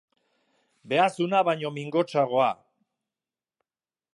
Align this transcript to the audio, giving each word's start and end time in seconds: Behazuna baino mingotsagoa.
Behazuna 0.93 1.41
baino 1.49 1.71
mingotsagoa. 1.75 2.49